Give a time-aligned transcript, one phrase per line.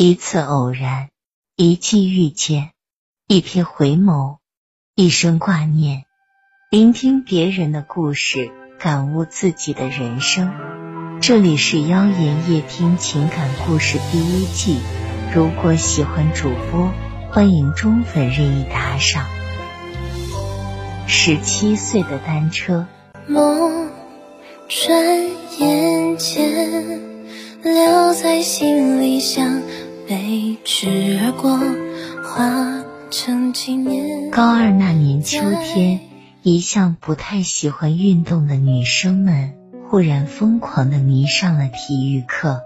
[0.00, 1.08] 一次偶然，
[1.56, 2.70] 一季遇见，
[3.26, 4.36] 一瞥回眸，
[4.94, 6.04] 一生挂念。
[6.70, 10.52] 聆听别人的故事，感悟自己的人生。
[11.20, 14.78] 这里是妖言夜听情感故事第一季。
[15.34, 16.92] 如果喜欢主播，
[17.32, 19.26] 欢迎中粉任意打赏。
[21.08, 22.86] 十七岁的单车，
[23.26, 23.90] 梦
[24.68, 24.96] 转
[25.58, 27.00] 眼间
[27.64, 29.60] 留在心里像。
[30.08, 31.58] 飞驰而过，
[32.24, 34.30] 化成纪念。
[34.30, 36.00] 高二那年秋天，
[36.42, 39.52] 一向不太喜欢运动的女生们，
[39.86, 42.62] 忽然疯狂的迷上了体育课。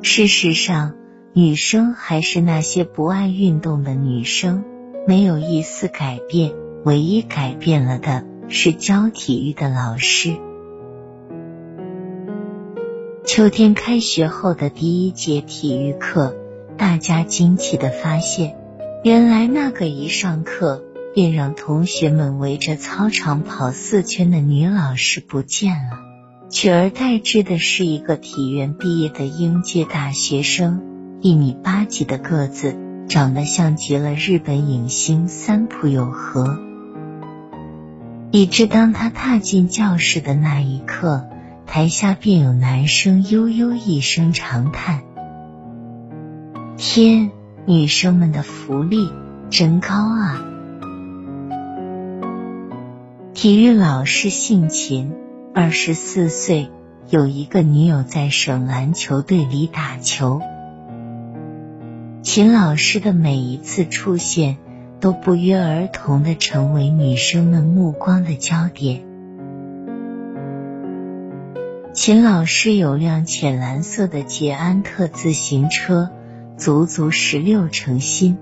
[0.00, 0.94] 事实上，
[1.32, 4.62] 女生还是那些不爱运动的女生，
[5.08, 6.52] 没有一丝改变。
[6.84, 10.36] 唯一改变了的是教体育的老师。
[13.26, 16.36] 秋天开学后的第一节体育课，
[16.76, 18.54] 大家惊奇的发现，
[19.02, 25.98] 原来那个一上课便让同学们围着操场跑四圈的女老师不见了，
[26.50, 30.82] 取而代之的是一个体院毕业的应届大学生，
[31.22, 32.76] 一米八几的个子，
[33.08, 36.58] 长得像极了日本影星三浦友和，
[38.30, 41.30] 以致当他踏进教室的那一刻。
[41.66, 45.02] 台下便有男生悠悠一声长叹
[46.78, 47.30] ：“天，
[47.66, 49.08] 女生们的福利
[49.50, 50.44] 真高啊！”
[53.34, 55.12] 体育老师姓秦，
[55.52, 56.70] 二十四岁，
[57.10, 60.40] 有一个女友在省篮球队里打球。
[62.22, 64.56] 秦老师的每一次出现，
[65.00, 69.02] 都不约而同的成为女生们目光的焦点。
[71.94, 76.10] 秦老师有辆浅蓝色的捷安特自行车，
[76.56, 78.36] 足足十六成新。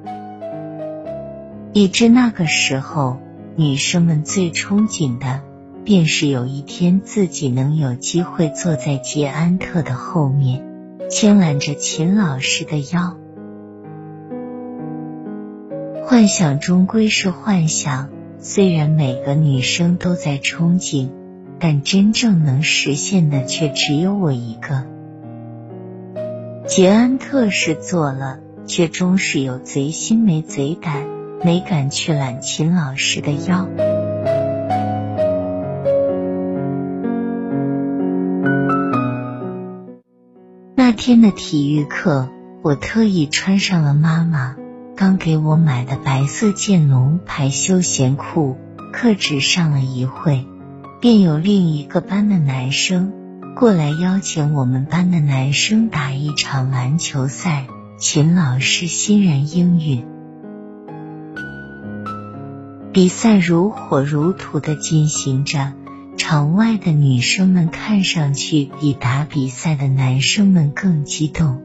[1.75, 3.19] 以至那个时候，
[3.55, 5.42] 女生们最憧憬的，
[5.85, 10.64] 便是有一天自己能有机会坐在捷安特的后面，
[11.11, 13.18] 牵揽着秦老师的腰。
[16.07, 18.08] 幻想终归是幻想，
[18.39, 21.11] 虽然每个女生都在憧憬。
[21.64, 24.84] 但真正能实现的却只有我一个。
[26.67, 31.06] 杰安特是做了，却终是有贼心没贼胆，
[31.45, 33.68] 没敢去揽秦老师的腰。
[40.74, 42.29] 那天的体育课，
[42.62, 44.56] 我特意穿上了妈妈
[44.96, 48.56] 刚给我买的白色剑龙牌休闲裤，
[48.92, 50.44] 课只上了一会。
[51.02, 53.13] 便有另一个班的男生
[53.57, 57.67] 过来邀请我们班的男生打一场篮球赛，
[57.98, 60.07] 秦老师欣然应允。
[62.92, 65.73] 比赛如火如荼的进行着，
[66.17, 71.61] 场外的女生们看上去比打比赛的男生们更激动，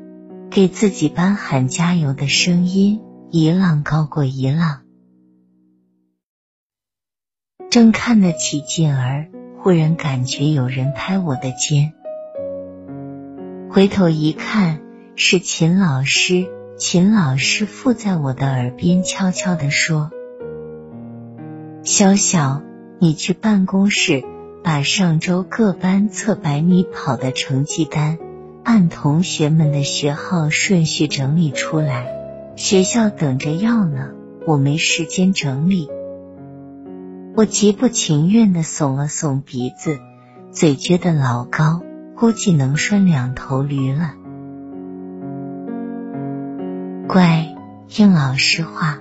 [0.50, 4.80] 给自己班喊加油的声音一浪高过一浪。
[7.70, 9.28] 正看得起劲儿，
[9.62, 11.92] 忽然感觉有人拍我的肩，
[13.70, 14.80] 回头一看
[15.16, 16.48] 是秦老师。
[16.78, 20.12] 秦老师附在我的耳边悄悄地说
[21.84, 22.62] ：“小小，
[23.00, 24.24] 你去办公室
[24.64, 28.20] 把上周各班测百米跑的成绩单
[28.64, 32.16] 按同学们的学号顺序整理出来，
[32.56, 34.12] 学校等着要呢，
[34.46, 35.90] 我没时间整理。”
[37.38, 40.00] 我极不情愿的耸了耸鼻子，
[40.50, 41.84] 嘴撅得老高，
[42.16, 44.16] 估计能拴两头驴了。
[47.08, 47.56] 乖，
[47.88, 48.98] 听老师话。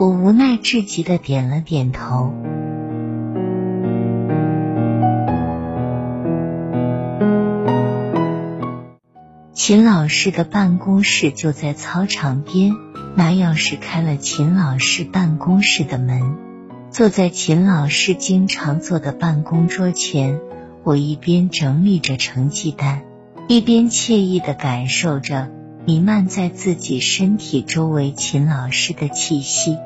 [0.00, 2.34] 我无奈至极的点了点头。
[9.52, 12.72] 秦老师的办公室就在操场边，
[13.14, 16.47] 拿钥匙开了秦老师办公室的门。
[16.98, 20.40] 坐在秦老师经常坐的办公桌前，
[20.82, 23.02] 我一边整理着成绩单，
[23.46, 25.48] 一边惬意的感受着
[25.86, 29.78] 弥漫在自己身体周围秦老师的气息。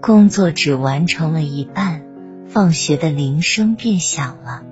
[0.00, 2.00] 工作只完成了一半，
[2.48, 4.62] 放学的铃声便响了。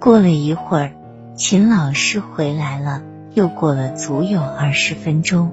[0.00, 0.92] 过了一会儿，
[1.34, 3.02] 秦老师回来了，
[3.34, 5.52] 又过了足有二十分钟。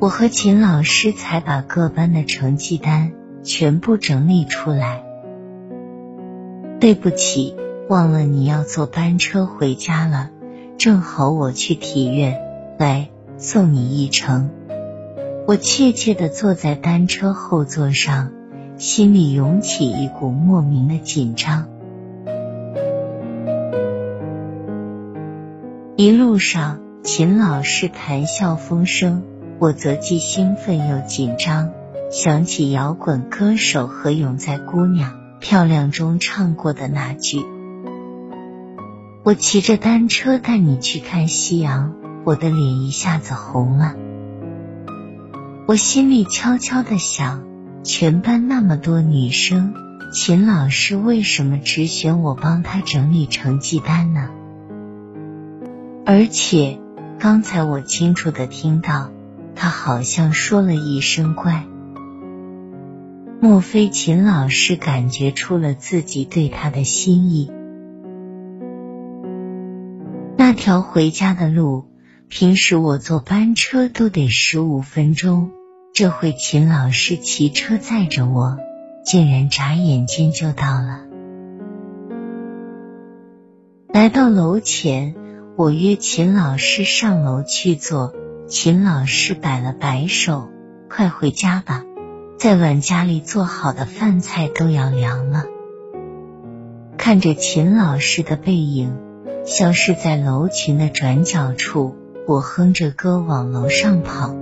[0.00, 3.10] 我和秦老师才把各班的成绩单
[3.42, 5.02] 全部整理出来。
[6.78, 7.56] 对不起，
[7.88, 10.30] 忘了你要坐班车回家了，
[10.76, 12.40] 正好我去体院，
[12.78, 13.08] 来
[13.38, 14.50] 送你一程。
[15.48, 18.30] 我怯怯的坐在单车后座上，
[18.76, 21.66] 心里涌起一股莫名的紧张。
[25.96, 29.24] 一路上，秦老师谈笑风生，
[29.60, 31.72] 我则既兴奋又紧张，
[32.10, 37.44] 想起摇滚歌手何勇在《姑娘漂亮》中唱过的那句
[39.24, 41.94] ：“我骑着单车带你去看夕阳。”
[42.24, 43.94] 我的脸一下子红了。
[45.66, 47.42] 我心里悄悄的想，
[47.84, 49.72] 全班那么多女生，
[50.12, 54.28] 秦老师为什么只选我帮他整理成绩单呢？
[56.04, 56.78] 而且
[57.18, 59.08] 刚才我清楚的听到，
[59.60, 61.64] 他好像说了一声“乖”。
[63.42, 67.50] 莫非秦老师感觉出了自己对他的心意？
[70.36, 71.86] 那条回家的路，
[72.28, 75.50] 平时我坐班车都得十五分钟。
[75.92, 78.58] 这回秦老师骑车载着我，
[79.04, 81.00] 竟然眨眼间就到了。
[83.88, 85.16] 来到楼前，
[85.56, 88.14] 我约秦老师上楼去坐。
[88.48, 90.48] 秦老师摆了摆手
[90.88, 91.84] ：“快回家吧，
[92.38, 95.44] 再晚家里做好的饭菜都要凉了。”
[96.96, 98.96] 看着秦老师的背影
[99.44, 101.94] 消失在楼群的转角处，
[102.26, 104.34] 我哼着歌往楼上跑。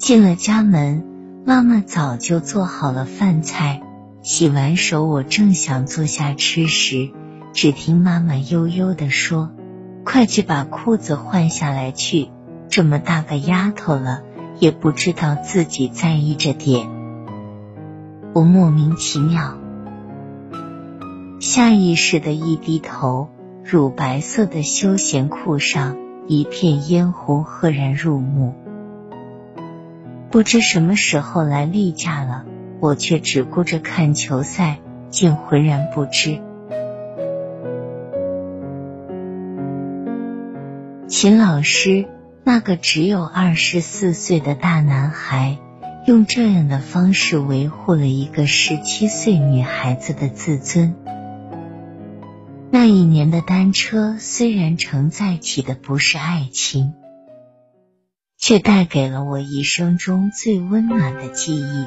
[0.00, 1.04] 进了家门，
[1.46, 3.82] 妈妈早就做好了饭菜。
[4.28, 7.12] 洗完手，我正想坐下吃时，
[7.54, 9.50] 只听妈妈悠悠的说
[10.04, 12.28] ：“快去把裤子换下来去。”
[12.68, 14.22] 这么大个丫头了，
[14.58, 16.90] 也不知道自己在意着点。
[18.34, 19.56] 我莫名其妙，
[21.40, 23.30] 下意识的一低头，
[23.64, 25.96] 乳白色的休闲裤上
[26.26, 28.54] 一片嫣红，赫然入目。
[30.30, 32.44] 不知什么时候来例假了，
[32.80, 34.78] 我却只顾着看球赛，
[35.10, 36.40] 竟浑然不知。
[41.06, 42.06] 秦老师
[42.44, 45.58] 那个只有二十四岁的大男孩，
[46.06, 50.94] 用这样的方式维护了一个十七岁女孩子的自尊。
[52.70, 56.94] 那一年的单车虽然承载起的不是爱情。
[58.40, 61.86] 却带给了我一生中最温暖的记忆。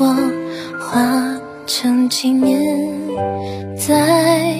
[0.00, 0.08] 过，
[0.80, 0.98] 化
[1.66, 2.58] 成纪念。
[3.76, 4.56] 再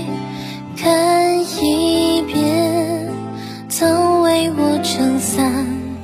[0.77, 3.09] 看一遍，
[3.71, 5.43] 曾为我撑伞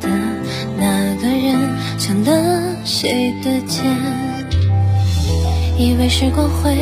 [0.00, 0.08] 的
[0.78, 1.54] 那个人
[1.98, 3.84] 抢了谁的肩？
[5.76, 6.74] 以为时光会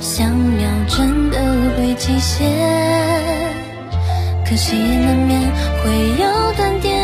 [0.00, 1.38] 像秒针的
[1.76, 2.48] 轨迹线，
[4.48, 5.38] 可惜也难免
[5.84, 6.96] 会有断点。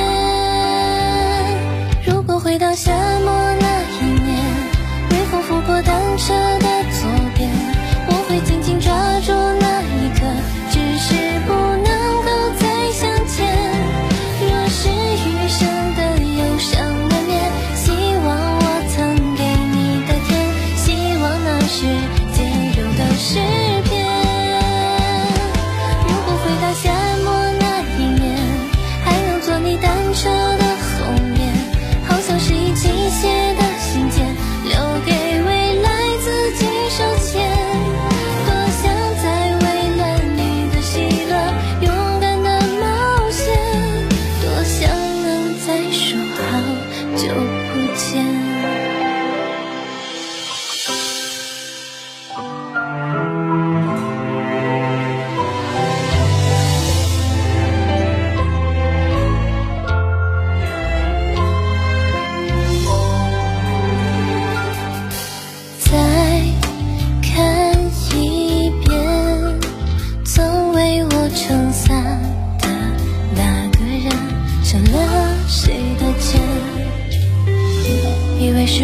[2.06, 2.94] 如果回到夏
[47.72, 48.85] 不见。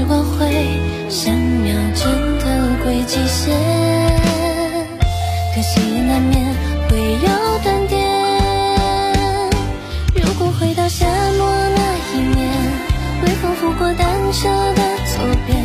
[0.02, 0.50] 时光会
[1.08, 2.44] 像秒针的
[2.82, 3.56] 轨迹线，
[5.54, 6.44] 可惜难免
[6.88, 7.28] 会有
[7.62, 8.02] 断点。
[10.16, 11.80] 如果回到夏末那
[12.16, 12.50] 一年，
[13.24, 15.61] 微风拂过单车的左边。